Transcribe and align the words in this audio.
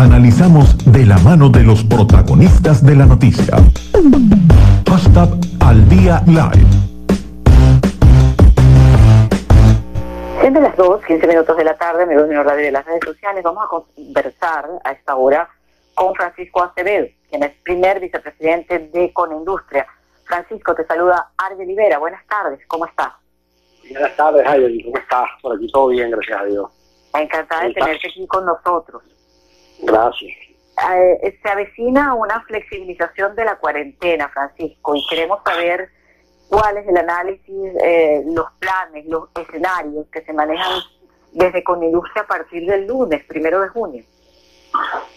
Analizamos 0.00 0.78
de 0.90 1.04
la 1.04 1.18
mano 1.18 1.50
de 1.50 1.62
los 1.62 1.84
protagonistas 1.84 2.82
de 2.82 2.96
la 2.96 3.04
noticia. 3.04 3.54
Hashtag 4.88 5.28
al 5.60 5.86
día 5.90 6.22
live. 6.26 6.66
Siendo 10.40 10.60
las 10.62 10.74
2, 10.74 11.04
15 11.04 11.26
minutos 11.26 11.54
de 11.54 11.64
la 11.64 11.76
tarde, 11.76 12.06
me 12.06 12.16
voy 12.16 12.34
a 12.34 12.42
radio 12.42 12.64
de 12.64 12.72
las 12.72 12.86
redes 12.86 13.02
sociales. 13.04 13.44
Vamos 13.44 13.62
a 13.62 13.68
conversar 13.68 14.70
a 14.84 14.92
esta 14.92 15.16
hora 15.16 15.50
con 15.94 16.14
Francisco 16.14 16.62
Acevedo, 16.62 17.06
quien 17.28 17.42
es 17.42 17.52
primer 17.62 18.00
vicepresidente 18.00 18.78
de 18.78 19.12
Conindustria. 19.12 19.86
Francisco, 20.24 20.74
te 20.74 20.86
saluda 20.86 21.32
Arde 21.36 21.66
Rivera. 21.66 21.98
Buenas 21.98 22.26
tardes, 22.26 22.58
¿cómo 22.68 22.86
estás? 22.86 23.12
Buenas 23.90 24.16
tardes, 24.16 24.46
Javier. 24.46 24.82
¿Cómo 24.82 24.96
estás? 24.96 25.28
Por 25.42 25.56
aquí 25.56 25.70
todo 25.70 25.88
bien, 25.88 26.10
gracias 26.10 26.40
a 26.40 26.44
Dios. 26.44 26.70
Encantada 27.12 27.64
de 27.64 27.74
tenerte 27.74 28.08
aquí 28.08 28.26
con 28.26 28.46
nosotros. 28.46 29.02
Gracias. 29.82 30.36
Eh, 30.94 31.38
se 31.42 31.48
avecina 31.48 32.14
una 32.14 32.40
flexibilización 32.42 33.34
de 33.36 33.44
la 33.44 33.56
cuarentena, 33.56 34.28
Francisco, 34.28 34.94
y 34.94 35.06
queremos 35.08 35.40
saber 35.44 35.90
cuál 36.48 36.78
es 36.78 36.88
el 36.88 36.96
análisis, 36.96 37.72
eh, 37.82 38.22
los 38.26 38.46
planes, 38.58 39.04
los 39.06 39.28
escenarios 39.38 40.06
que 40.10 40.22
se 40.22 40.32
manejan 40.32 40.80
desde 41.32 41.62
Conindustria 41.62 42.22
a 42.22 42.26
partir 42.26 42.66
del 42.66 42.86
lunes, 42.86 43.24
primero 43.24 43.60
de 43.60 43.68
junio. 43.68 44.04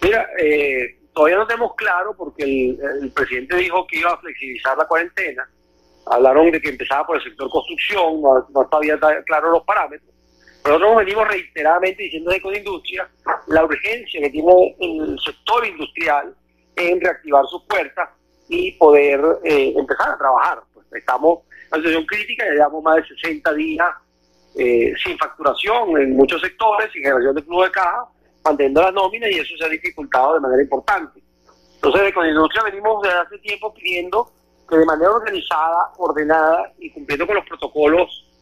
Mira, 0.02 0.28
eh, 0.38 1.00
todavía 1.14 1.38
no 1.38 1.48
tenemos 1.48 1.76
claro 1.76 2.14
porque 2.16 2.44
el, 2.44 3.12
presidente 3.16 3.56
dijo 3.56 3.88
que 3.88 4.00
iba 4.00 4.12
a 4.12 4.18
flexibilizar 4.18 4.78
la 4.78 4.88
cuarentena. 4.88 5.50
Hablaron 6.06 6.52
de 6.52 6.60
que 6.60 6.70
empezaba 6.70 7.08
por 7.08 7.18
el 7.18 7.24
sector 7.24 7.50
construcción, 7.50 8.22
no, 8.22 8.46
no 8.50 8.68
todavía 8.68 9.00
claro 9.26 9.52
los 9.52 9.64
parámetros. 9.64 10.13
Nosotros 10.66 10.96
venimos 10.96 11.28
reiteradamente 11.28 12.04
diciendo 12.04 12.32
de 12.32 12.42
Conindustria 12.42 13.10
la 13.48 13.66
urgencia 13.66 14.22
que 14.22 14.30
tiene 14.30 14.76
el 14.80 15.20
sector 15.20 15.66
industrial 15.66 16.34
en 16.78 17.02
reactivar 17.02 17.46
sus 17.48 17.64
puertas 17.64 18.10
y 18.48 18.72
poder 18.74 19.22
eh, 19.44 19.74
empezar 19.76 20.12
a 20.12 20.18
trabajar. 20.18 20.64
Pues 20.74 20.88
estamos 20.94 21.40
en 21.72 21.78
situación 21.80 22.06
crítica, 22.06 22.46
ya 22.46 22.52
llevamos 22.52 22.84
más 22.84 22.96
de 22.96 23.08
60 23.08 23.54
días 23.56 23.88
eh, 24.56 24.94
sin 25.04 25.18
facturación 25.18 25.98
en 25.98 26.16
muchos 26.16 26.42
sectores, 26.42 26.92
sin 26.94 27.02
generación 27.02 27.36
de 27.36 27.42
flujo 27.42 27.64
de 27.66 27.72
caja, 27.72 28.06
manteniendo 28.46 28.82
las 28.84 28.94
nóminas 28.94 29.32
y 29.32 29.40
eso 29.40 29.58
se 29.58 29.66
ha 29.66 29.70
dificultado 29.70 30.36
de 30.36 30.40
manera 30.40 30.62
importante. 30.62 31.22
Entonces, 31.76 32.04
de 32.04 32.14
Conindustria 32.14 32.64
venimos 32.64 33.02
desde 33.02 33.18
hace 33.18 33.38
tiempo 33.40 33.74
pidiendo 33.74 34.32
que 34.70 34.78
de 34.78 34.86
manera 34.86 35.12
organizada, 35.12 35.92
ordenada 35.98 36.72
y 36.80 36.90
cumpliendo 36.92 37.28
con 37.28 37.36
los 37.36 37.46
protocolos 37.46 38.33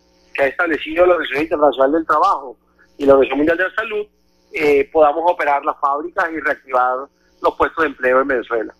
que 0.42 0.46
ha 0.46 0.50
establecido 0.50 1.06
la 1.06 1.14
Organización 1.14 1.44
Internacional 1.44 1.92
del 1.92 2.08
Trabajo 2.08 2.58
y 2.98 3.06
la 3.06 3.14
Organización 3.14 3.38
Mundial 3.38 3.58
de 3.58 3.64
la 3.64 3.76
Salud, 3.76 4.08
eh, 4.54 4.90
podamos 4.92 5.32
operar 5.32 5.64
las 5.64 5.80
fábricas 5.80 6.26
y 6.32 6.40
reactivar 6.40 6.98
los 7.42 7.56
puestos 7.56 7.84
de 7.84 7.90
empleo 7.90 8.22
en 8.22 8.28
Venezuela. 8.28 8.74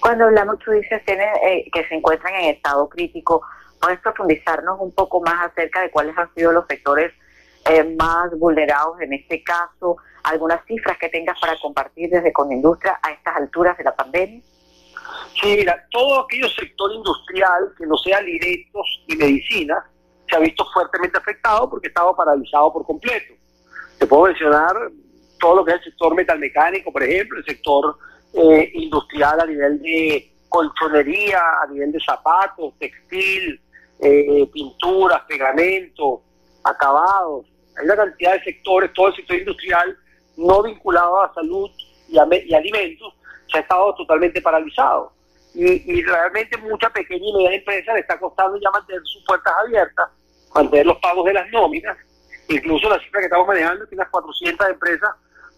Cuando 0.00 0.24
hablamos, 0.24 0.58
tú 0.58 0.72
dices 0.72 1.00
eh, 1.06 1.70
que 1.72 1.88
se 1.88 1.94
encuentran 1.94 2.34
en 2.34 2.50
estado 2.50 2.86
crítico, 2.88 3.42
¿puedes 3.80 3.98
profundizarnos 4.00 4.78
un 4.78 4.94
poco 4.94 5.22
más 5.22 5.50
acerca 5.50 5.80
de 5.80 5.90
cuáles 5.90 6.16
han 6.18 6.32
sido 6.34 6.52
los 6.52 6.66
sectores 6.66 7.12
eh, 7.70 7.84
más 7.98 8.30
vulnerados 8.38 9.00
en 9.00 9.14
este 9.14 9.42
caso? 9.42 9.96
¿Algunas 10.24 10.64
cifras 10.66 10.98
que 10.98 11.08
tengas 11.08 11.40
para 11.40 11.58
compartir 11.60 12.10
desde 12.10 12.32
Conindustria 12.32 12.98
a 13.02 13.12
estas 13.12 13.36
alturas 13.36 13.78
de 13.78 13.84
la 13.84 13.96
pandemia? 13.96 14.42
Sí, 15.40 15.56
mira, 15.56 15.82
todo 15.90 16.20
aquello 16.20 16.48
sector 16.48 16.92
industrial 16.92 17.72
que 17.78 17.86
no 17.86 17.96
sea 17.96 18.20
directos 18.20 19.04
y 19.06 19.16
medicina 19.16 19.82
se 20.32 20.36
ha 20.36 20.40
visto 20.40 20.64
fuertemente 20.72 21.18
afectado 21.18 21.68
porque 21.68 21.88
estaba 21.88 22.16
paralizado 22.16 22.72
por 22.72 22.86
completo. 22.86 23.34
Te 23.98 24.06
puedo 24.06 24.24
mencionar 24.24 24.74
todo 25.38 25.56
lo 25.56 25.64
que 25.64 25.72
es 25.72 25.78
el 25.78 25.84
sector 25.84 26.14
metalmecánico, 26.14 26.90
por 26.90 27.02
ejemplo, 27.02 27.38
el 27.38 27.44
sector 27.44 27.98
eh, 28.32 28.70
industrial 28.74 29.40
a 29.40 29.46
nivel 29.46 29.82
de 29.82 30.32
colchonería, 30.48 31.40
a 31.62 31.66
nivel 31.66 31.92
de 31.92 32.00
zapatos, 32.00 32.72
textil, 32.78 33.60
eh, 34.00 34.48
pinturas, 34.52 35.20
pegamento, 35.28 36.22
acabados. 36.64 37.46
Hay 37.76 37.84
una 37.84 37.96
cantidad 37.96 38.32
de 38.32 38.44
sectores, 38.44 38.92
todo 38.94 39.08
el 39.08 39.16
sector 39.16 39.36
industrial 39.36 39.98
no 40.38 40.62
vinculado 40.62 41.20
a 41.20 41.34
salud 41.34 41.70
y, 42.08 42.14
y 42.14 42.54
alimentos, 42.54 43.12
se 43.50 43.58
ha 43.58 43.60
estado 43.60 43.94
totalmente 43.96 44.40
paralizado. 44.40 45.12
Y, 45.54 45.92
y, 45.92 46.02
realmente 46.02 46.56
mucha 46.56 46.88
pequeña 46.88 47.26
y 47.28 47.32
media 47.34 47.56
empresa 47.56 47.92
le 47.92 48.00
está 48.00 48.18
costando 48.18 48.58
ya 48.58 48.70
mantener 48.70 49.02
sus 49.04 49.22
puertas 49.26 49.52
abiertas, 49.62 50.08
mantener 50.54 50.86
los 50.86 50.98
pagos 50.98 51.24
de 51.24 51.34
las 51.34 51.50
nóminas, 51.50 51.96
incluso 52.48 52.88
la 52.88 52.98
cifra 53.00 53.20
que 53.20 53.26
estamos 53.26 53.46
manejando, 53.46 53.88
que 53.88 53.94
unas 53.94 54.10
400 54.10 54.68
empresas 54.68 55.10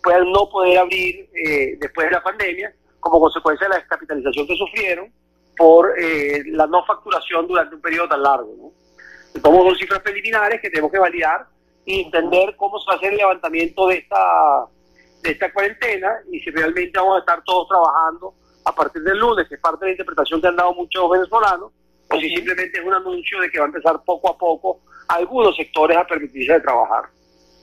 puedan 0.03 0.31
no 0.31 0.49
poder 0.49 0.78
abrir 0.78 1.28
eh, 1.34 1.77
después 1.81 2.06
de 2.06 2.12
la 2.12 2.22
pandemia 2.22 2.72
como 3.00 3.21
consecuencia 3.21 3.66
de 3.66 3.75
la 3.75 3.81
descapitalización 3.81 4.47
que 4.47 4.56
sufrieron 4.56 5.12
por 5.56 5.99
eh, 5.99 6.43
la 6.47 6.66
no 6.66 6.84
facturación 6.84 7.47
durante 7.47 7.75
un 7.75 7.81
periodo 7.81 8.09
tan 8.09 8.22
largo. 8.22 8.55
¿no? 8.59 9.41
Somos 9.41 9.65
dos 9.65 9.78
cifras 9.78 10.00
preliminares 10.00 10.60
que 10.60 10.71
tenemos 10.71 10.91
que 10.91 10.99
validar 10.99 11.47
y 11.84 12.03
entender 12.03 12.55
cómo 12.56 12.78
se 12.78 12.87
va 12.87 12.94
a 12.94 12.97
hacer 12.97 13.12
el 13.12 13.19
levantamiento 13.19 13.88
de 13.88 13.97
esta, 13.97 14.66
de 15.22 15.31
esta 15.31 15.53
cuarentena 15.53 16.15
y 16.31 16.41
si 16.41 16.50
realmente 16.50 16.99
vamos 16.99 17.16
a 17.16 17.21
estar 17.21 17.43
todos 17.44 17.69
trabajando 17.69 18.34
a 18.65 18.75
partir 18.75 19.03
del 19.03 19.19
lunes, 19.19 19.47
que 19.49 19.56
es 19.56 19.61
parte 19.61 19.84
de 19.84 19.91
la 19.91 19.93
interpretación 19.93 20.41
que 20.41 20.49
han 20.49 20.56
dado 20.56 20.75
muchos 20.75 21.11
venezolanos, 21.11 21.72
o 22.15 22.21
si 22.21 22.29
simplemente 22.35 22.79
es 22.79 22.85
un 22.85 22.95
anuncio 22.95 23.41
de 23.41 23.51
que 23.51 23.59
va 23.59 23.65
a 23.65 23.69
empezar 23.69 24.01
poco 24.05 24.31
a 24.31 24.39
poco 24.39 24.81
algunos 25.09 25.57
sectores 25.57 25.97
a 25.97 26.07
permitirse 26.07 26.55
de 26.55 26.61
trabajar. 26.61 27.05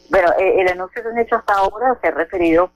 Bueno, 0.10 0.30
eh, 0.40 0.62
el 0.62 0.68
anuncio 0.68 1.02
que 1.02 1.10
han 1.10 1.18
hecho 1.20 1.36
hasta 1.36 1.54
ahora 1.54 1.98
se 2.02 2.08
ha 2.08 2.12
referido 2.12 2.72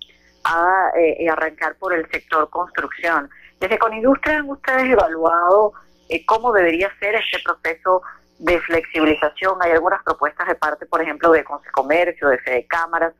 a 0.45 0.91
eh, 0.97 1.27
arrancar 1.29 1.75
por 1.75 1.93
el 1.93 2.09
sector 2.09 2.49
construcción. 2.49 3.29
Desde 3.59 3.77
Conindustria 3.77 4.37
han 4.37 4.49
ustedes 4.49 4.91
evaluado 4.91 5.73
eh, 6.09 6.25
cómo 6.25 6.51
debería 6.53 6.91
ser 6.99 7.15
este 7.15 7.39
proceso 7.43 8.01
de 8.39 8.59
flexibilización. 8.61 9.57
Hay 9.61 9.71
algunas 9.71 10.03
propuestas 10.03 10.47
de 10.47 10.55
parte, 10.55 10.85
por 10.85 11.01
ejemplo, 11.01 11.31
de 11.31 11.43
Comercio, 11.71 12.29
de 12.29 12.37
Fede 12.39 12.65
Cámaras. 12.67 13.13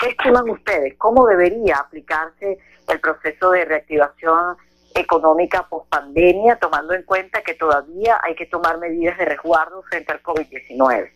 ¿Qué 0.00 0.10
estiman 0.10 0.48
ustedes? 0.48 0.94
¿Cómo 0.96 1.26
debería 1.26 1.76
aplicarse 1.76 2.58
el 2.88 3.00
proceso 3.00 3.50
de 3.50 3.64
reactivación 3.64 4.56
económica 4.94 5.66
post 5.68 5.88
pandemia, 5.88 6.56
tomando 6.56 6.94
en 6.94 7.02
cuenta 7.04 7.42
que 7.42 7.54
todavía 7.54 8.20
hay 8.22 8.34
que 8.34 8.46
tomar 8.46 8.78
medidas 8.78 9.16
de 9.18 9.24
resguardo 9.24 9.82
frente 9.84 10.12
al 10.12 10.22
COVID-19? 10.22 11.10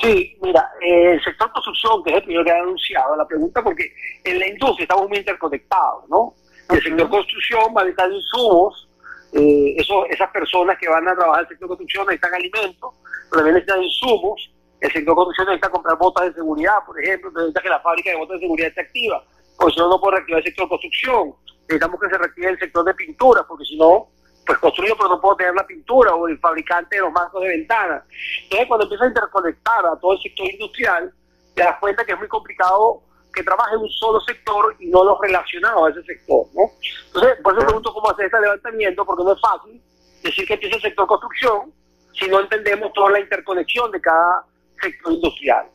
Sí, 0.00 0.36
mira, 0.42 0.70
eh, 0.80 1.12
el 1.12 1.24
sector 1.24 1.50
construcción, 1.52 2.02
que 2.04 2.10
es 2.10 2.16
el 2.16 2.22
primero 2.24 2.44
que 2.44 2.52
ha 2.52 2.58
anunciado, 2.58 3.16
la 3.16 3.26
pregunta 3.26 3.62
porque 3.62 3.92
en 4.24 4.38
la 4.38 4.46
industria 4.46 4.84
estamos 4.84 5.08
muy 5.08 5.18
interconectados, 5.18 6.08
¿no? 6.08 6.34
El 6.68 6.82
sector 6.82 7.08
construcción 7.08 7.74
va 7.76 7.80
a 7.80 7.84
necesitar 7.84 8.12
insumos, 8.12 8.88
eh, 9.32 9.74
eso, 9.78 10.04
esas 10.06 10.30
personas 10.30 10.76
que 10.78 10.88
van 10.88 11.08
a 11.08 11.14
trabajar 11.14 11.40
en 11.40 11.46
el 11.46 11.48
sector 11.48 11.68
construcción 11.68 12.06
necesitan 12.06 12.34
alimentos, 12.34 12.94
pero 13.30 13.42
también 13.42 13.54
necesitan 13.54 13.82
insumos, 13.82 14.50
el 14.80 14.92
sector 14.92 15.14
construcción 15.14 15.46
necesita 15.46 15.70
comprar 15.70 15.96
botas 15.96 16.26
de 16.26 16.34
seguridad, 16.34 16.76
por 16.84 17.00
ejemplo, 17.00 17.30
necesita 17.30 17.62
que 17.62 17.68
la 17.68 17.80
fábrica 17.80 18.10
de 18.10 18.16
botas 18.16 18.34
de 18.36 18.40
seguridad 18.40 18.68
esté 18.68 18.80
activa, 18.82 19.24
porque 19.56 19.74
si 19.74 19.80
no, 19.80 19.88
no 19.88 20.00
puede 20.00 20.16
reactivar 20.16 20.40
el 20.40 20.46
sector 20.46 20.68
construcción, 20.68 21.34
necesitamos 21.68 22.00
que 22.00 22.08
se 22.08 22.18
reactive 22.18 22.48
el 22.50 22.58
sector 22.58 22.84
de 22.84 22.94
pintura, 22.94 23.44
porque 23.46 23.64
si 23.64 23.76
no, 23.76 24.08
pues 24.46 24.58
construyo 24.58 24.94
pero 24.96 25.08
no 25.08 25.20
puedo 25.20 25.36
tener 25.36 25.54
la 25.54 25.66
pintura 25.66 26.14
o 26.14 26.28
el 26.28 26.38
fabricante 26.38 26.96
de 26.96 27.02
los 27.02 27.12
marcos 27.12 27.42
de 27.42 27.48
ventanas. 27.48 28.04
Entonces 28.44 28.68
cuando 28.68 28.84
empieza 28.84 29.04
a 29.04 29.08
interconectar 29.08 29.86
a 29.86 29.96
todo 29.98 30.12
el 30.12 30.22
sector 30.22 30.46
industrial, 30.46 31.12
te 31.54 31.62
das 31.62 31.78
cuenta 31.80 32.04
que 32.04 32.12
es 32.12 32.18
muy 32.18 32.28
complicado 32.28 33.02
que 33.34 33.42
trabaje 33.42 33.74
en 33.74 33.80
un 33.82 33.90
solo 33.90 34.20
sector 34.20 34.76
y 34.78 34.86
no 34.86 35.04
los 35.04 35.18
relacionados 35.20 35.86
a 35.86 35.90
ese 35.90 36.02
sector, 36.04 36.46
¿no? 36.54 36.70
Entonces, 37.06 37.38
por 37.42 37.52
eso 37.52 37.66
pregunto 37.66 37.92
cómo 37.92 38.10
hacer 38.10 38.26
este 38.26 38.40
levantamiento, 38.40 39.04
porque 39.04 39.24
no 39.24 39.32
es 39.32 39.40
fácil 39.40 39.82
decir 40.22 40.46
que 40.46 40.54
empieza 40.54 40.76
el 40.76 40.82
sector 40.82 41.06
construcción 41.06 41.72
si 42.14 42.28
no 42.28 42.40
entendemos 42.40 42.92
toda 42.94 43.10
la 43.10 43.20
interconexión 43.20 43.90
de 43.90 44.00
cada 44.00 44.44
sector 44.80 45.12
industrial. 45.12 45.66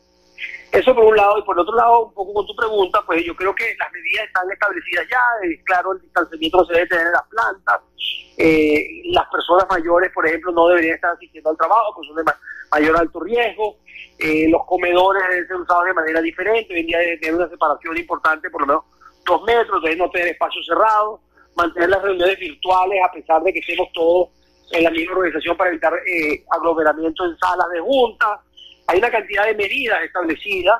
Eso 0.72 0.94
por 0.94 1.04
un 1.04 1.16
lado, 1.16 1.38
y 1.38 1.42
por 1.42 1.58
otro 1.58 1.76
lado, 1.76 2.06
un 2.06 2.14
poco 2.14 2.32
con 2.32 2.46
tu 2.46 2.56
pregunta, 2.56 3.02
pues 3.04 3.22
yo 3.24 3.36
creo 3.36 3.54
que 3.54 3.74
las 3.78 3.92
medidas 3.92 4.26
están 4.26 4.50
establecidas 4.50 5.06
ya, 5.10 5.20
claro, 5.64 5.92
el 5.92 6.00
distanciamiento 6.00 6.58
no 6.58 6.64
se 6.64 6.72
debe 6.72 6.86
tener 6.86 7.06
en 7.06 7.12
las 7.12 7.28
plantas, 7.28 7.80
eh, 8.38 9.02
las 9.12 9.26
personas 9.28 9.66
mayores, 9.68 10.10
por 10.12 10.26
ejemplo, 10.26 10.50
no 10.52 10.68
deberían 10.68 10.94
estar 10.94 11.12
asistiendo 11.12 11.50
al 11.50 11.58
trabajo, 11.58 11.92
pues 11.94 12.08
son 12.08 12.16
de 12.16 12.32
mayor 12.70 12.96
alto 12.96 13.20
riesgo, 13.20 13.76
eh, 14.18 14.48
los 14.48 14.64
comedores 14.64 15.22
deben 15.28 15.46
ser 15.46 15.56
usados 15.56 15.84
de 15.84 15.94
manera 15.94 16.20
diferente, 16.22 16.72
hoy 16.72 16.80
en 16.80 16.86
día 16.86 16.98
debe 16.98 17.18
tener 17.18 17.34
una 17.34 17.48
separación 17.50 17.96
importante, 17.98 18.48
por 18.48 18.62
lo 18.62 18.66
menos 18.66 18.84
dos 19.26 19.42
metros, 19.42 19.82
deben 19.82 19.98
no 19.98 20.10
tener 20.10 20.28
espacios 20.28 20.64
cerrados, 20.66 21.20
mantener 21.54 21.90
las 21.90 22.02
reuniones 22.02 22.38
virtuales 22.38 22.98
a 23.06 23.12
pesar 23.12 23.42
de 23.42 23.52
que 23.52 23.58
estemos 23.58 23.88
todos 23.92 24.30
en 24.72 24.84
la 24.84 24.90
misma 24.90 25.16
organización 25.16 25.56
para 25.56 25.70
evitar 25.70 25.92
eh, 26.06 26.44
aglomeramiento 26.50 27.26
en 27.26 27.36
salas 27.38 27.68
de 27.70 27.80
juntas, 27.80 28.40
hay 28.92 28.98
una 28.98 29.10
cantidad 29.10 29.46
de 29.46 29.54
medidas 29.54 30.02
establecidas 30.02 30.78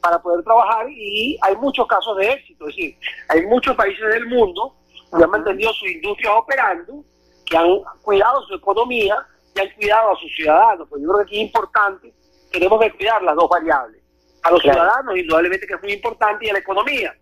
para 0.00 0.20
poder 0.20 0.42
trabajar 0.42 0.86
y 0.90 1.38
hay 1.42 1.54
muchos 1.56 1.86
casos 1.86 2.16
de 2.16 2.32
éxito. 2.32 2.68
Es 2.68 2.74
decir, 2.74 2.98
hay 3.28 3.46
muchos 3.46 3.76
países 3.76 4.04
del 4.08 4.26
mundo 4.26 4.74
que 5.16 5.22
han 5.22 5.30
mantenido 5.30 5.72
sus 5.72 5.88
industrias 5.88 6.32
operando, 6.36 7.04
que 7.46 7.56
han 7.56 7.68
cuidado 8.02 8.42
su 8.48 8.54
economía 8.54 9.16
y 9.54 9.60
han 9.60 9.70
cuidado 9.76 10.10
a 10.10 10.16
sus 10.16 10.34
ciudadanos. 10.34 10.88
Pues 10.88 11.02
yo 11.02 11.08
creo 11.08 11.18
que 11.18 11.22
aquí 11.22 11.36
es 11.36 11.46
importante, 11.46 12.12
tenemos 12.50 12.80
que 12.80 12.92
cuidar 12.94 13.22
las 13.22 13.36
dos 13.36 13.48
variables. 13.48 14.02
A 14.42 14.50
los 14.50 14.60
ciudadanos, 14.60 15.16
indudablemente 15.16 15.64
que 15.64 15.74
es 15.74 15.82
muy 15.82 15.92
importante, 15.92 16.46
y 16.46 16.50
a 16.50 16.54
la 16.54 16.58
economía. 16.58 17.14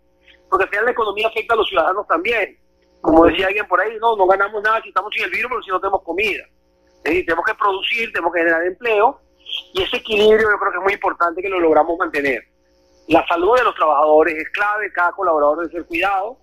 porque 0.49 0.63
al 0.63 0.69
final 0.69 0.85
la 0.85 0.91
economía 0.91 1.27
afecta 1.27 1.53
a 1.53 1.57
los 1.57 1.67
ciudadanos 1.67 2.07
también. 2.07 2.57
Como 2.99 3.25
decía 3.25 3.45
alguien 3.45 3.67
por 3.67 3.79
ahí, 3.79 3.95
no, 4.01 4.15
no 4.15 4.25
ganamos 4.25 4.61
nada 4.63 4.81
si 4.81 4.89
estamos 4.89 5.13
sin 5.13 5.25
el 5.25 5.29
virus, 5.29 5.49
pero 5.49 5.61
si 5.61 5.69
no 5.69 5.79
tenemos 5.79 6.01
comida. 6.01 6.43
Es 6.97 7.03
decir, 7.03 7.25
tenemos 7.25 7.45
que 7.45 7.53
producir, 7.53 8.11
tenemos 8.11 8.33
que 8.33 8.39
generar 8.39 8.63
empleo, 8.65 9.21
y 9.73 9.81
ese 9.81 9.97
equilibrio 9.97 10.49
yo 10.51 10.59
creo 10.59 10.71
que 10.71 10.77
es 10.77 10.83
muy 10.83 10.93
importante 10.93 11.41
que 11.41 11.49
lo 11.49 11.59
logramos 11.59 11.97
mantener. 11.97 12.43
La 13.07 13.25
salud 13.27 13.57
de 13.57 13.63
los 13.63 13.75
trabajadores 13.75 14.35
es 14.35 14.49
clave, 14.49 14.91
cada 14.93 15.11
colaborador 15.11 15.59
debe 15.59 15.71
ser 15.71 15.85
cuidado, 15.85 16.37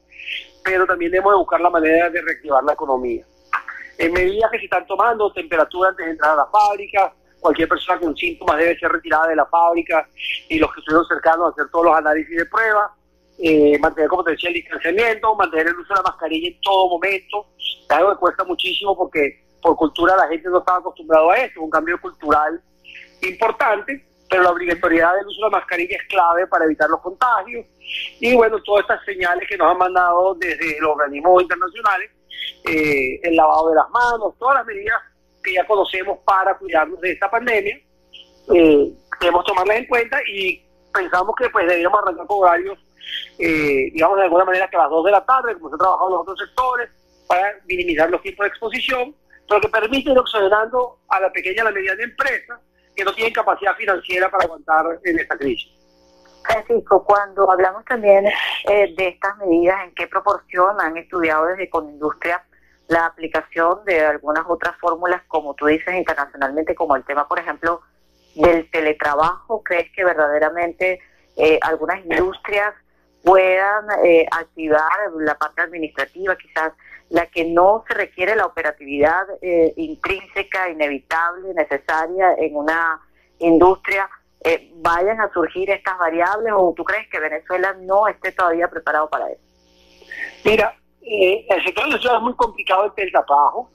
pero 0.64 0.87
también 0.87 1.10
debemos 1.10 1.32
de 1.32 1.38
buscar 1.38 1.60
la 1.60 1.70
manera 1.70 2.10
de 2.10 2.20
reactivar 2.20 2.62
la 2.64 2.72
economía. 2.72 3.25
En 3.96 4.12
medidas 4.12 4.50
que 4.50 4.58
se 4.58 4.64
están 4.64 4.87
tomando, 4.87 5.32
temperatura 5.32 5.90
antes 5.90 6.06
de 6.06 6.12
entrar 6.12 6.32
a 6.32 6.37
la 6.37 6.46
fábrica, 6.46 7.12
cualquier 7.40 7.69
persona 7.69 7.99
con 7.99 8.16
síntomas 8.16 8.58
debe 8.58 8.78
ser 8.78 8.90
retirada 8.90 9.28
de 9.28 9.37
la 9.37 9.46
fábrica 9.46 10.08
y 10.49 10.58
los 10.58 10.72
que 10.72 10.81
estuvieron 10.81 11.06
cercanos 11.06 11.46
a 11.46 11.50
hacer 11.50 11.70
todos 11.70 11.87
los 11.87 11.96
análisis 11.96 12.37
de 12.37 12.46
prueba, 12.46 12.94
eh, 13.38 13.78
mantener, 13.78 14.08
como 14.08 14.25
te 14.25 14.32
decía, 14.32 14.50
el 14.50 14.56
distanciamiento, 14.56 15.34
mantener 15.37 15.69
el 15.69 15.78
uso 15.78 15.94
de 15.94 16.00
la 16.00 16.11
mascarilla 16.11 16.49
en 16.49 16.61
todo 16.61 16.88
momento, 16.88 17.46
algo 17.88 18.12
que 18.12 18.19
cuesta 18.19 18.44
muchísimo 18.44 18.96
porque 18.96 19.44
por 19.62 19.76
cultura 19.76 20.16
la 20.16 20.28
gente 20.28 20.49
no 20.49 20.58
estaba 20.58 20.78
acostumbrado 20.78 21.31
a 21.31 21.37
esto, 21.37 21.62
un 21.62 21.70
cambio 21.70 22.00
cultural 22.00 22.61
importante, 23.22 24.04
pero 24.28 24.42
la 24.42 24.50
obligatoriedad 24.50 25.14
del 25.14 25.26
uso 25.26 25.44
de 25.44 25.50
la 25.50 25.58
mascarilla 25.58 25.96
es 25.96 26.08
clave 26.08 26.46
para 26.46 26.64
evitar 26.64 26.88
los 26.90 27.00
contagios. 27.00 27.66
Y 28.20 28.34
bueno, 28.34 28.60
todas 28.62 28.82
estas 28.82 29.04
señales 29.04 29.48
que 29.48 29.56
nos 29.56 29.72
han 29.72 29.78
mandado 29.78 30.34
desde 30.34 30.80
los 30.80 30.90
organismos 30.90 31.42
internacionales, 31.42 32.10
eh, 32.64 33.20
el 33.22 33.36
lavado 33.36 33.70
de 33.70 33.76
las 33.76 33.90
manos, 33.90 34.34
todas 34.38 34.56
las 34.56 34.66
medidas 34.66 35.00
que 35.42 35.54
ya 35.54 35.66
conocemos 35.66 36.18
para 36.24 36.56
cuidarnos 36.58 37.00
de 37.00 37.12
esta 37.12 37.30
pandemia, 37.30 37.80
eh, 38.54 38.92
debemos 39.20 39.44
tomarlas 39.44 39.78
en 39.78 39.86
cuenta 39.86 40.18
y 40.26 40.62
pensamos 40.92 41.34
que 41.36 41.48
pues 41.50 41.66
deberíamos 41.66 42.02
arrancar 42.02 42.26
con 42.26 42.42
horarios, 42.42 42.78
eh, 43.38 43.90
digamos 43.92 44.18
de 44.18 44.24
alguna 44.24 44.44
manera 44.44 44.68
que 44.68 44.76
a 44.76 44.80
las 44.80 44.90
2 44.90 45.04
de 45.04 45.10
la 45.10 45.24
tarde, 45.24 45.54
como 45.54 45.70
se 45.70 45.76
ha 45.76 45.78
trabajado 45.78 46.08
en 46.08 46.12
los 46.12 46.22
otros 46.22 46.38
sectores, 46.38 46.90
para 47.26 47.52
minimizar 47.66 48.10
los 48.10 48.22
tiempos 48.22 48.44
de 48.44 48.48
exposición, 48.48 49.14
pero 49.48 49.60
que 49.60 49.68
permite 49.68 50.10
ir 50.10 50.18
a 50.18 51.20
la 51.20 51.32
pequeña 51.32 51.62
y 51.62 51.64
la 51.64 51.70
mediana 51.70 52.02
empresa 52.02 52.60
que 52.98 53.04
no 53.04 53.14
tienen 53.14 53.32
capacidad 53.32 53.76
financiera 53.76 54.28
para 54.28 54.44
aguantar 54.44 54.84
en 55.04 55.20
esta 55.20 55.38
crisis. 55.38 55.70
Francisco, 56.42 57.04
cuando 57.04 57.48
hablamos 57.48 57.84
también 57.84 58.26
eh, 58.26 58.94
de 58.96 59.08
estas 59.08 59.36
medidas, 59.38 59.84
¿en 59.84 59.94
qué 59.94 60.08
proporción 60.08 60.80
han 60.80 60.96
estudiado 60.96 61.46
desde 61.46 61.70
Conindustria 61.70 62.42
la 62.88 63.06
aplicación 63.06 63.84
de 63.84 64.04
algunas 64.04 64.44
otras 64.48 64.76
fórmulas, 64.80 65.22
como 65.28 65.54
tú 65.54 65.66
dices, 65.66 65.94
internacionalmente, 65.94 66.74
como 66.74 66.96
el 66.96 67.04
tema, 67.04 67.28
por 67.28 67.38
ejemplo, 67.38 67.82
del 68.34 68.68
teletrabajo? 68.68 69.62
¿Crees 69.62 69.92
que 69.92 70.04
verdaderamente 70.04 71.00
eh, 71.36 71.60
algunas 71.62 72.04
industrias 72.04 72.74
puedan 73.22 73.86
eh, 74.04 74.26
activar 74.30 75.12
la 75.18 75.36
parte 75.36 75.62
administrativa, 75.62 76.36
quizás 76.36 76.72
la 77.10 77.26
que 77.26 77.44
no 77.44 77.84
se 77.88 77.94
requiere 77.94 78.36
la 78.36 78.46
operatividad 78.46 79.26
eh, 79.40 79.72
intrínseca, 79.76 80.68
inevitable, 80.68 81.54
necesaria 81.54 82.34
en 82.38 82.56
una 82.56 83.00
industria, 83.38 84.08
eh, 84.44 84.70
vayan 84.76 85.20
a 85.20 85.32
surgir 85.32 85.68
estas 85.70 85.98
variables 85.98 86.52
o 86.56 86.72
tú 86.76 86.84
crees 86.84 87.08
que 87.08 87.18
Venezuela 87.18 87.74
no 87.80 88.06
esté 88.06 88.32
todavía 88.32 88.68
preparado 88.68 89.08
para 89.08 89.30
eso? 89.30 89.42
Mira, 90.44 90.76
eh, 91.02 91.46
el 91.48 91.64
sector 91.64 91.86
industrial 91.86 92.16
es 92.16 92.22
muy 92.22 92.34
complicado 92.34 92.84
el 92.84 92.92
teletrabajo. 92.92 93.70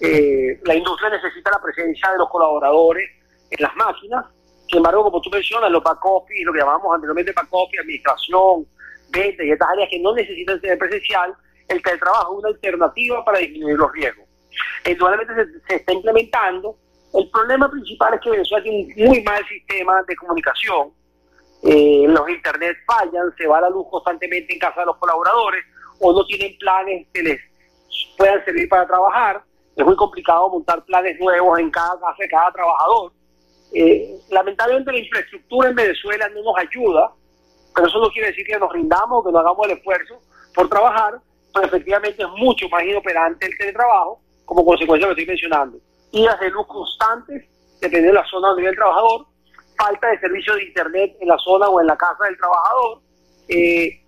Eh, 0.00 0.60
la 0.64 0.74
industria 0.74 1.10
necesita 1.10 1.50
la 1.50 1.60
presencia 1.60 2.12
de 2.12 2.18
los 2.18 2.30
colaboradores 2.30 3.08
en 3.50 3.62
las 3.62 3.74
máquinas. 3.76 4.24
Sin 4.66 4.78
embargo, 4.78 5.02
como 5.02 5.20
tú 5.20 5.30
mencionas, 5.30 5.70
los 5.70 5.82
back 5.82 6.04
office, 6.04 6.44
lo 6.44 6.52
que 6.52 6.60
llamamos 6.60 6.94
anteriormente 6.94 7.32
back 7.32 7.48
administración, 7.80 8.66
y 9.14 9.50
estas 9.50 9.68
áreas 9.68 9.88
que 9.90 10.00
no 10.00 10.14
necesitan 10.14 10.60
ser 10.60 10.78
presencial, 10.78 11.34
el 11.68 11.82
teletrabajo 11.82 12.34
es 12.34 12.38
una 12.40 12.48
alternativa 12.48 13.24
para 13.24 13.38
disminuir 13.38 13.76
los 13.76 13.92
riesgos. 13.92 14.26
Actualmente 14.84 15.32
se, 15.66 15.74
está 15.76 15.92
implementando. 15.92 16.76
El 17.14 17.30
problema 17.30 17.70
principal 17.70 18.14
es 18.14 18.20
que 18.20 18.30
Venezuela 18.30 18.62
tiene 18.62 18.94
un 18.96 19.08
muy 19.08 19.22
mal 19.22 19.46
sistema 19.46 20.02
de 20.02 20.16
comunicación. 20.16 20.92
Eh, 21.62 22.04
los 22.06 22.28
internet 22.28 22.76
fallan, 22.86 23.34
se 23.36 23.46
va 23.46 23.60
la 23.60 23.70
luz 23.70 23.86
constantemente 23.90 24.52
en 24.52 24.58
casa 24.58 24.80
de 24.80 24.86
los 24.86 24.96
colaboradores 24.96 25.64
o 26.00 26.12
no 26.12 26.24
tienen 26.26 26.56
planes 26.58 27.06
que 27.12 27.22
les 27.22 27.40
puedan 28.16 28.44
servir 28.44 28.68
para 28.68 28.86
trabajar. 28.86 29.42
Es 29.76 29.84
muy 29.84 29.96
complicado 29.96 30.48
montar 30.50 30.84
planes 30.84 31.18
nuevos 31.18 31.58
en 31.58 31.70
cada 31.70 31.98
casa 31.98 32.16
de 32.18 32.28
cada 32.28 32.52
trabajador. 32.52 33.12
Eh, 33.72 34.18
lamentablemente 34.30 34.92
la 34.92 34.98
infraestructura 34.98 35.68
en 35.68 35.74
Venezuela 35.74 36.28
no 36.30 36.42
nos 36.42 36.58
ayuda, 36.58 37.12
pero 37.78 37.86
eso 37.86 38.00
no 38.00 38.10
quiere 38.10 38.30
decir 38.30 38.44
que 38.44 38.58
nos 38.58 38.72
rindamos, 38.72 39.24
que 39.24 39.30
no 39.30 39.38
hagamos 39.38 39.64
el 39.68 39.78
esfuerzo 39.78 40.20
por 40.52 40.68
trabajar, 40.68 41.20
pero 41.54 41.66
efectivamente 41.68 42.20
es 42.24 42.28
mucho 42.30 42.68
más 42.70 42.82
inoperante 42.82 43.46
el 43.46 43.56
teletrabajo 43.56 44.20
como 44.44 44.64
consecuencia 44.64 45.06
de 45.06 45.10
lo 45.10 45.14
que 45.14 45.22
estoy 45.22 45.32
mencionando. 45.32 45.78
Idas 46.10 46.40
de 46.40 46.50
luz 46.50 46.66
constantes, 46.66 47.44
dependiendo 47.80 48.14
de 48.14 48.14
la 48.14 48.28
zona 48.28 48.48
donde 48.48 48.62
vive 48.62 48.72
el 48.72 48.76
trabajador, 48.76 49.26
falta 49.76 50.08
de 50.08 50.18
servicio 50.18 50.56
de 50.56 50.64
internet 50.64 51.16
en 51.20 51.28
la 51.28 51.38
zona 51.38 51.68
o 51.68 51.80
en 51.80 51.86
la 51.86 51.96
casa 51.96 52.24
del 52.24 52.36
trabajador, 52.36 53.00
eh, 53.46 54.02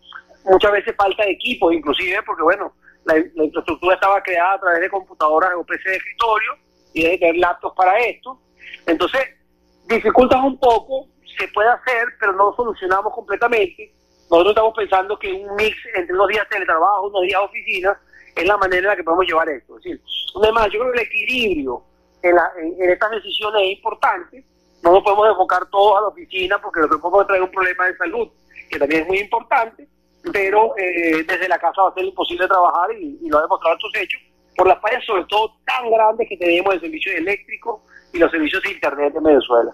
muchas 0.47 0.73
veces 0.73 0.97
falta 0.97 1.23
de 1.23 1.31
equipos 1.31 1.73
inclusive, 1.73 2.25
porque 2.27 2.43
bueno, 2.43 2.75
la, 3.05 3.19
infraestructura 3.19 3.95
estaba 3.95 4.21
creada 4.21 4.55
a 4.55 4.61
través 4.61 4.81
de 4.81 4.91
computadoras 4.91 5.53
o 5.57 5.65
PC 5.65 5.91
de 5.91 5.97
escritorio 5.97 6.53
y 6.93 7.05
de 7.05 7.19
tener 7.19 7.37
laptops 7.37 7.77
para 7.77 7.97
esto. 8.01 8.37
Entonces, 8.85 9.21
dificultas 9.87 10.43
un 10.43 10.59
poco, 10.59 11.07
se 11.39 11.49
puede 11.49 11.69
hacer, 11.69 12.07
pero 12.19 12.33
no 12.33 12.51
lo 12.51 12.57
solucionamos 12.57 13.13
completamente. 13.15 13.93
Nosotros 14.31 14.53
estamos 14.53 14.75
pensando 14.77 15.19
que 15.19 15.33
un 15.33 15.57
mix 15.57 15.77
entre 15.95 16.15
unos 16.15 16.29
días 16.29 16.49
teletrabajo, 16.49 17.09
unos 17.09 17.23
días 17.23 17.41
oficina, 17.43 17.99
es 18.37 18.47
la 18.47 18.57
manera 18.57 18.79
en 18.79 18.87
la 18.89 18.97
que 18.97 19.05
podemos 19.05 19.27
llevar 19.27 19.49
esto. 19.49 19.77
Es 19.79 19.85
decir, 19.85 20.01
además, 20.37 20.69
yo 20.73 20.81
creo 20.81 20.93
que 20.93 21.01
el 21.01 21.07
equilibrio 21.07 21.83
en, 22.23 22.37
en, 22.79 22.91
estas 22.91 23.11
decisiones 23.11 23.63
es 23.63 23.77
importante. 23.77 24.45
No 24.83 24.93
nos 24.93 25.03
podemos 25.03 25.29
enfocar 25.29 25.67
todos 25.71 25.99
a 25.99 26.01
la 26.03 26.09
oficina 26.09 26.61
porque 26.61 26.81
lo 26.81 26.89
que 26.89 26.99
podemos 26.99 27.27
traer 27.27 27.43
un 27.43 27.51
problema 27.51 27.87
de 27.87 27.97
salud, 27.97 28.29
que 28.71 28.79
también 28.79 29.03
es 29.03 29.09
muy 29.09 29.19
importante, 29.19 29.89
pero 30.33 30.77
eh, 30.77 31.25
desde 31.27 31.49
la 31.49 31.59
casa 31.59 31.83
va 31.83 31.91
a 31.91 31.95
ser 31.95 32.05
imposible 32.05 32.47
trabajar 32.47 32.93
y, 32.93 33.19
lo 33.29 33.39
ha 33.39 33.43
demostrado 33.43 33.77
estos 33.77 33.93
hechos, 33.97 34.21
por 34.57 34.67
las 34.67 34.81
fallas 34.81 35.05
sobre 35.05 35.25
todo 35.25 35.55
tan 35.65 35.91
grandes 35.91 36.29
que 36.29 36.37
tenemos 36.37 36.75
de 36.75 36.81
servicio 36.81 37.13
eléctrico 37.13 37.85
y 38.13 38.19
los 38.19 38.31
servicios 38.31 38.63
de 38.63 38.73
Internet 38.73 39.15
en 39.17 39.23
Venezuela. 39.23 39.73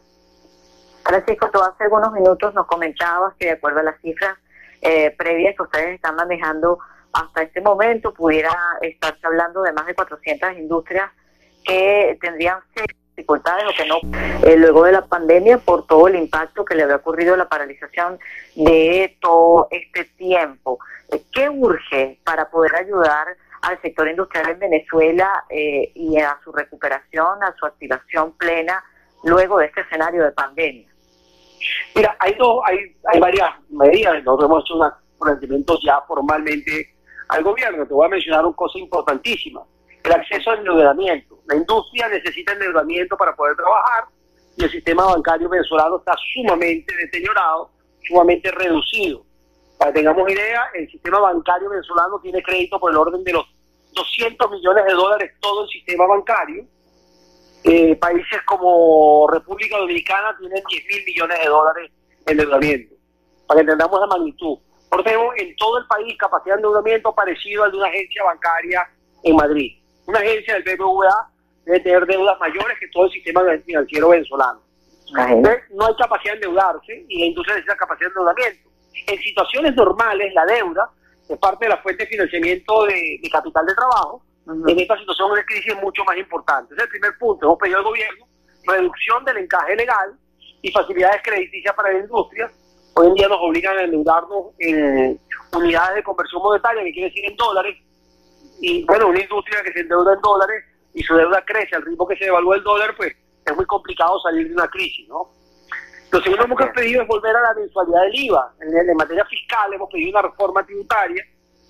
Francisco, 1.06 1.48
tú 1.52 1.60
hace 1.60 1.84
algunos 1.84 2.12
minutos 2.12 2.52
nos 2.52 2.66
comentabas 2.66 3.34
que 3.38 3.46
de 3.46 3.52
acuerdo 3.52 3.78
a 3.78 3.84
las 3.84 4.00
cifras 4.00 4.36
eh, 4.82 5.14
previas 5.16 5.54
que 5.54 5.62
ustedes 5.62 5.94
están 5.94 6.16
manejando 6.16 6.80
hasta 7.12 7.42
este 7.42 7.60
momento, 7.60 8.12
pudiera 8.12 8.52
estarse 8.82 9.24
hablando 9.24 9.62
de 9.62 9.72
más 9.72 9.86
de 9.86 9.94
400 9.94 10.58
industrias 10.58 11.10
que 11.64 12.18
tendrían 12.20 12.58
dificultades 13.14 13.64
o 13.66 13.76
que 13.76 13.86
no, 13.86 14.00
eh, 14.44 14.56
luego 14.56 14.82
de 14.82 14.92
la 14.92 15.02
pandemia, 15.06 15.58
por 15.58 15.86
todo 15.86 16.08
el 16.08 16.16
impacto 16.16 16.64
que 16.64 16.74
le 16.74 16.82
había 16.82 16.96
ocurrido 16.96 17.36
la 17.36 17.48
paralización 17.48 18.18
de 18.56 19.16
todo 19.20 19.68
este 19.70 20.04
tiempo. 20.16 20.80
Eh, 21.12 21.22
¿Qué 21.32 21.48
urge 21.48 22.18
para 22.24 22.50
poder 22.50 22.74
ayudar 22.74 23.28
al 23.62 23.80
sector 23.80 24.08
industrial 24.08 24.50
en 24.50 24.58
Venezuela 24.58 25.44
y 25.48 26.18
a 26.18 26.38
su 26.44 26.52
recuperación, 26.52 27.42
a 27.42 27.54
su 27.58 27.64
activación 27.64 28.32
plena 28.32 28.84
luego 29.24 29.58
de 29.58 29.66
este 29.66 29.80
escenario 29.80 30.24
de 30.24 30.32
pandemia? 30.32 30.95
Mira, 31.96 32.14
hay, 32.20 32.34
dos, 32.34 32.60
hay, 32.66 32.94
hay 33.06 33.18
varias 33.18 33.48
medidas. 33.70 34.22
Nosotros 34.22 34.50
hemos 34.50 34.64
hecho 34.64 34.74
unos 34.76 34.92
planteamientos 35.18 35.80
ya 35.82 35.98
formalmente 36.02 36.94
al 37.28 37.42
gobierno. 37.42 37.86
Te 37.86 37.94
voy 37.94 38.04
a 38.04 38.10
mencionar 38.10 38.44
una 38.44 38.54
cosa 38.54 38.78
importantísima. 38.78 39.62
El 40.04 40.12
acceso 40.12 40.50
al 40.50 40.58
endeudamiento. 40.58 41.38
La 41.46 41.56
industria 41.56 42.08
necesita 42.08 42.52
endeudamiento 42.52 43.16
para 43.16 43.34
poder 43.34 43.56
trabajar 43.56 44.04
y 44.58 44.64
el 44.64 44.70
sistema 44.70 45.06
bancario 45.06 45.48
venezolano 45.48 45.96
está 45.96 46.14
sumamente 46.34 46.94
deteriorado, 46.96 47.70
sumamente 48.06 48.50
reducido. 48.50 49.24
Para 49.78 49.90
que 49.90 50.00
tengamos 50.00 50.30
idea, 50.30 50.64
el 50.74 50.90
sistema 50.90 51.18
bancario 51.18 51.70
venezolano 51.70 52.18
tiene 52.20 52.42
crédito 52.42 52.78
por 52.78 52.90
el 52.90 52.98
orden 52.98 53.24
de 53.24 53.32
los 53.32 53.46
200 53.92 54.50
millones 54.50 54.84
de 54.84 54.92
dólares 54.92 55.32
todo 55.40 55.64
el 55.64 55.68
sistema 55.70 56.06
bancario 56.06 56.66
eh, 57.64 57.96
países 57.96 58.40
como 58.44 59.28
República 59.28 59.76
Dominicana 59.78 60.36
tienen 60.38 60.62
10 60.68 60.84
mil 60.86 61.04
millones 61.04 61.38
de 61.40 61.46
dólares 61.46 61.90
en 62.26 62.32
endeudamiento, 62.32 62.94
para 63.46 63.58
que 63.58 63.62
entendamos 63.62 64.00
la 64.00 64.06
magnitud. 64.06 64.58
Por 64.88 65.00
ejemplo, 65.00 65.32
en 65.36 65.56
todo 65.56 65.78
el 65.78 65.86
país 65.86 66.16
capacidad 66.18 66.54
de 66.54 66.60
endeudamiento 66.60 67.14
parecido 67.14 67.64
al 67.64 67.72
de 67.72 67.78
una 67.78 67.88
agencia 67.88 68.24
bancaria 68.24 68.88
en 69.22 69.36
Madrid. 69.36 69.78
Una 70.06 70.20
agencia 70.20 70.54
del 70.54 70.62
BBVA 70.62 71.30
debe 71.64 71.80
tener 71.80 72.06
deudas 72.06 72.38
mayores 72.38 72.78
que 72.78 72.88
todo 72.88 73.06
el 73.06 73.10
sistema 73.10 73.42
financiero 73.64 74.10
venezolano. 74.10 74.60
no 75.12 75.86
hay 75.86 75.94
capacidad 75.98 76.34
de 76.34 76.38
endeudarse 76.38 77.04
y 77.08 77.20
la 77.20 77.26
industria 77.26 77.56
necesita 77.56 77.76
capacidad 77.76 78.08
de 78.08 78.12
endeudamiento. 78.12 78.70
En 79.08 79.18
situaciones 79.18 79.74
normales, 79.74 80.32
la 80.34 80.46
deuda 80.46 80.90
es 81.28 81.38
parte 81.38 81.64
de 81.64 81.70
la 81.70 81.82
fuente 81.82 82.04
de 82.04 82.10
financiamiento 82.10 82.86
de 82.86 83.28
capital 83.30 83.66
de 83.66 83.74
trabajo 83.74 84.22
en 84.46 84.80
esta 84.80 84.98
situación 84.98 85.34
de 85.34 85.44
crisis 85.44 85.72
es 85.74 85.82
mucho 85.82 86.04
más 86.04 86.16
importante. 86.16 86.74
es 86.74 86.82
el 86.82 86.88
primer 86.88 87.18
punto. 87.18 87.46
Hemos 87.46 87.58
pedido 87.58 87.78
al 87.78 87.84
gobierno 87.84 88.26
reducción 88.66 89.24
del 89.24 89.38
encaje 89.38 89.76
legal 89.76 90.18
y 90.62 90.70
facilidades 90.72 91.22
crediticias 91.22 91.74
para 91.74 91.92
la 91.92 92.00
industria. 92.00 92.50
Hoy 92.94 93.08
en 93.08 93.14
día 93.14 93.28
nos 93.28 93.38
obligan 93.40 93.76
a 93.76 93.82
endeudarnos 93.82 94.46
en 94.58 95.20
unidades 95.52 95.96
de 95.96 96.02
conversión 96.02 96.42
monetaria, 96.42 96.82
que 96.82 96.92
quiere 96.92 97.08
decir 97.08 97.24
en 97.26 97.36
dólares, 97.36 97.76
y 98.60 98.84
bueno, 98.84 99.08
una 99.08 99.20
industria 99.20 99.62
que 99.62 99.72
se 99.72 99.80
endeuda 99.80 100.14
en 100.14 100.20
dólares 100.20 100.64
y 100.94 101.02
su 101.02 101.14
deuda 101.14 101.44
crece 101.44 101.76
al 101.76 101.82
ritmo 101.82 102.08
que 102.08 102.16
se 102.16 102.24
devalúa 102.24 102.56
el 102.56 102.62
dólar, 102.62 102.94
pues 102.96 103.14
es 103.44 103.54
muy 103.54 103.66
complicado 103.66 104.18
salir 104.20 104.48
de 104.48 104.54
una 104.54 104.68
crisis, 104.68 105.06
¿no? 105.08 105.30
Lo 106.10 106.20
segundo 106.22 106.46
que 106.56 106.62
hemos 106.62 106.74
pedido 106.74 107.02
es 107.02 107.08
volver 107.08 107.36
a 107.36 107.42
la 107.42 107.54
mensualidad 107.54 108.02
del 108.02 108.14
IVA. 108.14 108.54
En, 108.60 108.96
materia 108.96 109.24
fiscal 109.26 109.74
hemos 109.74 109.90
pedido 109.90 110.10
una 110.10 110.22
reforma 110.22 110.64
tributaria, 110.64 111.22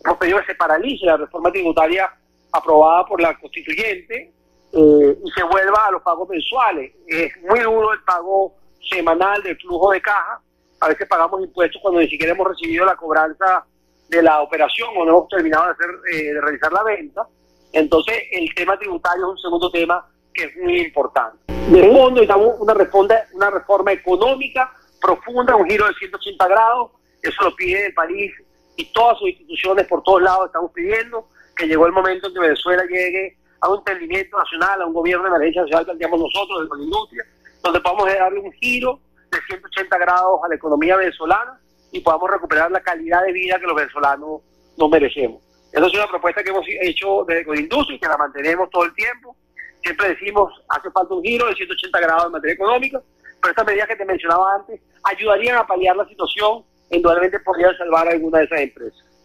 hemos 0.04 0.18
pedido 0.18 0.40
que 0.40 0.46
se 0.46 0.54
paralice 0.54 1.06
la 1.06 1.16
reforma 1.16 1.50
tributaria 1.50 2.12
aprobada 2.56 3.04
por 3.06 3.20
la 3.20 3.38
constituyente 3.38 4.32
eh, 4.72 5.18
y 5.24 5.30
se 5.30 5.42
vuelva 5.44 5.86
a 5.86 5.90
los 5.92 6.02
pagos 6.02 6.28
mensuales. 6.28 6.92
Es 7.06 7.32
muy 7.48 7.60
duro 7.60 7.92
el 7.92 8.02
pago 8.02 8.54
semanal 8.90 9.42
del 9.42 9.56
flujo 9.58 9.92
de 9.92 10.00
caja. 10.00 10.40
A 10.80 10.88
veces 10.88 11.08
pagamos 11.08 11.42
impuestos 11.42 11.80
cuando 11.80 12.00
ni 12.00 12.08
siquiera 12.08 12.32
hemos 12.32 12.48
recibido 12.48 12.84
la 12.84 12.96
cobranza 12.96 13.64
de 14.08 14.22
la 14.22 14.42
operación 14.42 14.90
o 14.96 15.04
no 15.04 15.10
hemos 15.10 15.28
terminado 15.28 15.64
de, 15.66 15.70
hacer, 15.72 15.90
eh, 16.12 16.32
de 16.34 16.40
realizar 16.40 16.72
la 16.72 16.82
venta. 16.82 17.26
Entonces, 17.72 18.14
el 18.32 18.54
tema 18.54 18.78
tributario 18.78 19.26
es 19.26 19.30
un 19.30 19.38
segundo 19.38 19.70
tema 19.70 20.06
que 20.32 20.44
es 20.44 20.56
muy 20.56 20.80
importante. 20.80 21.38
De 21.48 21.82
fondo, 21.82 22.10
necesitamos 22.10 22.54
una 22.60 22.74
reforma, 22.74 23.14
una 23.32 23.50
reforma 23.50 23.92
económica 23.92 24.72
profunda, 25.00 25.56
un 25.56 25.68
giro 25.68 25.86
de 25.86 25.94
180 25.94 26.48
grados. 26.48 26.92
Eso 27.22 27.42
lo 27.42 27.56
pide 27.56 27.86
el 27.86 27.94
país 27.94 28.32
y 28.76 28.84
todas 28.92 29.18
sus 29.18 29.30
instituciones 29.30 29.86
por 29.86 30.02
todos 30.02 30.22
lados 30.22 30.46
estamos 30.46 30.70
pidiendo 30.72 31.28
que 31.56 31.66
llegó 31.66 31.86
el 31.86 31.92
momento 31.92 32.28
en 32.28 32.34
que 32.34 32.40
Venezuela 32.40 32.84
llegue 32.84 33.36
a 33.60 33.68
un 33.68 33.78
entendimiento 33.78 34.36
nacional, 34.36 34.82
a 34.82 34.86
un 34.86 34.92
gobierno 34.92 35.24
de 35.24 35.30
emergencia 35.30 35.62
social, 35.62 35.84
planteamos 35.84 36.20
nosotros 36.20 36.62
desde 36.62 36.76
la 36.76 36.84
industria, 36.84 37.24
donde 37.62 37.80
podamos 37.80 38.06
darle 38.06 38.40
un 38.40 38.52
giro 38.52 39.00
de 39.30 39.38
180 39.48 39.98
grados 39.98 40.40
a 40.44 40.48
la 40.48 40.54
economía 40.54 40.96
venezolana 40.96 41.58
y 41.92 42.00
podamos 42.00 42.30
recuperar 42.30 42.70
la 42.70 42.80
calidad 42.80 43.24
de 43.24 43.32
vida 43.32 43.58
que 43.58 43.66
los 43.66 43.74
venezolanos 43.74 44.42
nos 44.76 44.90
merecemos. 44.90 45.42
Esa 45.72 45.86
es 45.86 45.94
una 45.94 46.06
propuesta 46.06 46.42
que 46.42 46.50
hemos 46.50 46.66
hecho 46.82 47.24
desde 47.26 47.60
industria 47.60 47.96
y 47.96 48.00
que 48.00 48.08
la 48.08 48.16
mantenemos 48.16 48.70
todo 48.70 48.84
el 48.84 48.94
tiempo. 48.94 49.36
Siempre 49.82 50.08
decimos, 50.10 50.52
hace 50.68 50.90
falta 50.90 51.14
un 51.14 51.22
giro 51.22 51.46
de 51.46 51.54
180 51.54 52.00
grados 52.00 52.26
en 52.26 52.32
materia 52.32 52.54
económica, 52.54 53.00
pero 53.40 53.50
estas 53.50 53.66
medidas 53.66 53.88
que 53.88 53.96
te 53.96 54.04
mencionaba 54.04 54.54
antes 54.56 54.80
ayudarían 55.04 55.58
a 55.58 55.66
paliar 55.66 55.96
la 55.96 56.06
situación, 56.06 56.64
indudablemente 56.90 57.40
podrían 57.40 57.76
salvar 57.76 58.08
a 58.08 58.12
alguna 58.12 58.38
de 58.38 58.44
esas 58.44 58.60
empresas. 58.60 59.15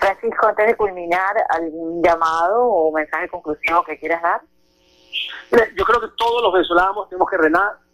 Francisco, 0.00 0.46
antes 0.46 0.66
de 0.66 0.76
culminar, 0.76 1.36
¿algún 1.50 2.02
llamado 2.02 2.64
o 2.64 2.90
mensaje 2.90 3.28
conclusivo 3.28 3.84
que 3.84 3.98
quieras 3.98 4.22
dar? 4.22 4.40
yo 5.76 5.84
creo 5.84 6.00
que 6.00 6.16
todos 6.16 6.42
los 6.42 6.52
venezolanos 6.52 7.08
tenemos 7.08 7.28
que 7.28 7.36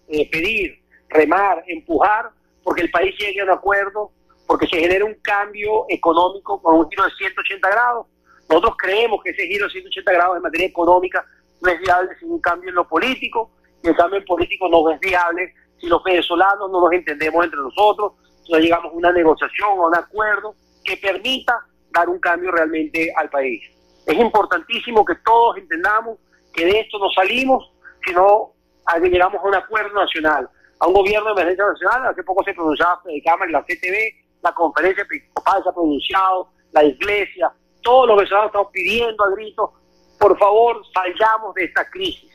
eh, 0.08 0.28
pedir, 0.30 0.78
remar, 1.08 1.64
empujar, 1.66 2.30
porque 2.62 2.82
el 2.82 2.90
país 2.90 3.14
llegue 3.18 3.40
a 3.40 3.44
un 3.44 3.50
acuerdo, 3.50 4.12
porque 4.46 4.66
se 4.66 4.78
genere 4.78 5.02
un 5.02 5.14
cambio 5.22 5.86
económico 5.88 6.62
con 6.62 6.76
un 6.76 6.88
giro 6.88 7.04
de 7.04 7.10
180 7.10 7.68
grados. 7.68 8.06
Nosotros 8.48 8.75
creemos 8.78 9.20
que 9.25 9.30
ese 9.30 9.46
giro 9.46 9.66
de 9.66 9.72
180 9.72 10.12
grados 10.12 10.36
en 10.36 10.42
materia 10.42 10.66
económica 10.66 11.25
no 11.60 11.70
es 11.70 11.80
viable 11.80 12.10
sin 12.20 12.30
un 12.30 12.40
cambio 12.40 12.68
en 12.68 12.76
lo 12.76 12.86
político, 12.86 13.50
y 13.82 13.88
el 13.88 13.96
cambio 13.96 14.18
en 14.18 14.25
político 14.25 14.68
no 14.68 14.88
es 14.90 15.00
viable 15.00 15.54
si 15.80 15.88
los 15.88 16.04
venezolanos 16.04 16.70
no 16.70 16.80
nos 16.80 16.92
entendemos 16.92 17.44
entre 17.44 17.58
nosotros, 17.58 18.12
si 18.44 18.52
no 18.52 18.58
llegamos 18.58 18.92
a 18.92 18.96
una 18.96 19.12
negociación, 19.12 19.70
a 19.70 19.86
un 19.86 19.96
acuerdo 19.96 20.54
que 20.84 20.96
permita 20.98 21.66
dar 21.97 22.09
un 22.09 22.19
cambio 22.19 22.50
realmente 22.50 23.12
al 23.17 23.31
país. 23.31 23.62
Es 24.07 24.19
importantísimo 24.19 25.05
que 25.05 25.15
todos 25.25 25.57
entendamos 25.57 26.19
que 26.53 26.65
de 26.65 26.81
esto 26.81 26.99
no 26.99 27.11
salimos, 27.11 27.73
sino 28.05 28.53
a 28.85 29.00
que 29.00 29.09
llegamos 29.09 29.43
a 29.43 29.49
un 29.49 29.55
acuerdo 29.55 29.95
nacional, 29.95 30.49
a 30.79 30.87
un 30.87 30.95
gobierno 30.95 31.35
de 31.35 31.43
emergencia 31.43 31.67
nacional. 31.67 32.11
Hace 32.11 32.23
poco 32.23 32.45
se 32.45 32.55
pronunciaba 32.55 33.00
de 33.05 33.23
Cámara 33.23 33.50
y 33.50 33.53
la 33.53 33.62
CTV, 33.62 33.97
la 34.43 34.53
conferencia 34.53 35.03
episcopal 35.03 35.62
se 35.62 35.69
ha 35.69 35.73
pronunciado, 35.73 36.50
la 36.73 36.85
iglesia, 36.85 37.50
todos 37.83 38.09
los 38.09 38.17
venezolanos 38.17 38.49
estamos 38.49 38.69
pidiendo 38.73 39.25
a 39.25 39.31
gritos, 39.31 39.71
por 40.19 40.38
favor, 40.38 40.83
salgamos 40.93 41.55
de 41.55 41.65
esta 41.65 41.88
crisis. 41.91 42.31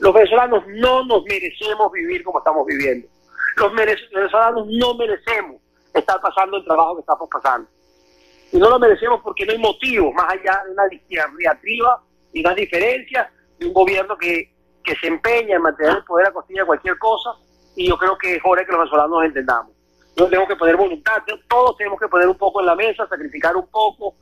Los 0.00 0.12
venezolanos 0.12 0.64
no 0.66 1.04
nos 1.04 1.22
merecemos 1.24 1.92
vivir 1.92 2.24
como 2.24 2.38
estamos 2.38 2.66
viviendo. 2.66 3.06
Los 3.56 3.72
venezolanos 3.72 4.66
no 4.66 4.94
merecemos 4.94 5.62
estar 5.94 6.20
pasando 6.20 6.56
el 6.56 6.64
trabajo 6.64 6.96
que 6.96 7.00
estamos 7.00 7.28
pasando. 7.30 7.68
Y 8.54 8.58
no 8.58 8.70
lo 8.70 8.78
merecemos 8.78 9.20
porque 9.20 9.44
no 9.44 9.50
hay 9.50 9.58
motivos, 9.58 10.14
más 10.14 10.32
allá 10.32 10.62
de 10.64 10.70
una 10.70 10.84
diatriba 11.36 12.00
y 12.32 12.38
una 12.38 12.54
diferencia 12.54 13.28
de 13.58 13.66
un 13.66 13.72
gobierno 13.72 14.16
que, 14.16 14.48
que 14.84 14.94
se 14.94 15.08
empeña 15.08 15.56
en 15.56 15.62
mantener 15.62 15.96
el 15.96 16.04
poder 16.04 16.28
a 16.28 16.32
costilla 16.32 16.60
de 16.60 16.66
cualquier 16.66 16.96
cosa, 16.98 17.30
y 17.74 17.88
yo 17.88 17.98
creo 17.98 18.16
que 18.16 18.36
es 18.36 18.40
hora 18.44 18.64
que 18.64 18.70
los 18.70 18.78
venezolanos 18.78 19.10
nos 19.10 19.24
entendamos. 19.24 19.72
No 20.16 20.26
tenemos 20.26 20.48
que 20.48 20.54
poner 20.54 20.76
voluntad, 20.76 21.14
todos 21.48 21.76
tenemos 21.76 21.98
que 21.98 22.06
poner 22.06 22.28
un 22.28 22.38
poco 22.38 22.60
en 22.60 22.66
la 22.66 22.76
mesa, 22.76 23.08
sacrificar 23.08 23.56
un 23.56 23.66
poco, 23.66 24.14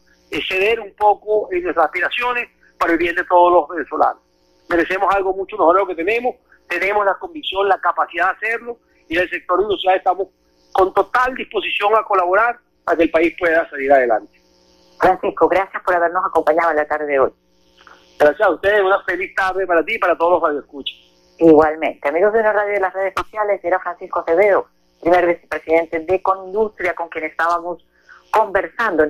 ceder 0.48 0.80
un 0.80 0.94
poco 0.94 1.52
en 1.52 1.64
nuestras 1.64 1.84
aspiraciones 1.84 2.48
para 2.78 2.92
el 2.92 2.98
bien 2.98 3.14
de 3.14 3.24
todos 3.24 3.52
los 3.52 3.68
venezolanos. 3.68 4.22
Merecemos 4.70 5.14
algo 5.14 5.34
mucho 5.34 5.58
mejor 5.58 5.74
de 5.74 5.80
lo 5.82 5.86
que 5.88 5.94
tenemos, 5.94 6.36
tenemos 6.70 7.04
la 7.04 7.16
convicción, 7.16 7.68
la 7.68 7.78
capacidad 7.78 8.30
de 8.30 8.46
hacerlo, 8.46 8.78
y 9.10 9.14
en 9.14 9.24
el 9.24 9.28
sector 9.28 9.60
industrial 9.60 9.98
estamos 9.98 10.28
con 10.72 10.94
total 10.94 11.34
disposición 11.34 11.94
a 11.94 12.02
colaborar 12.02 12.58
para 12.84 12.96
que 12.96 13.04
el 13.04 13.10
país 13.10 13.34
pueda 13.38 13.68
salir 13.70 13.92
adelante. 13.92 14.40
Francisco, 14.98 15.48
gracias 15.48 15.82
por 15.82 15.94
habernos 15.94 16.24
acompañado 16.24 16.70
en 16.70 16.76
la 16.76 16.86
tarde 16.86 17.06
de 17.06 17.20
hoy. 17.20 17.32
Gracias 18.18 18.46
a 18.46 18.50
ustedes, 18.50 18.82
una 18.82 19.02
feliz 19.02 19.34
tarde 19.34 19.66
para 19.66 19.84
ti 19.84 19.94
y 19.94 19.98
para 19.98 20.16
todos 20.16 20.32
los 20.32 20.42
radioescuchas. 20.42 20.96
Igualmente. 21.38 22.08
Amigos 22.08 22.32
de 22.32 22.42
la 22.42 22.52
radio 22.52 22.74
de 22.74 22.80
las 22.80 22.92
redes 22.92 23.14
sociales, 23.16 23.60
era 23.64 23.80
Francisco 23.80 24.20
Acevedo, 24.20 24.66
primer 25.00 25.26
vicepresidente 25.26 25.98
de 25.98 26.22
Conindustria, 26.22 26.94
con 26.94 27.08
quien 27.08 27.24
estábamos 27.24 27.84
conversando. 28.30 29.00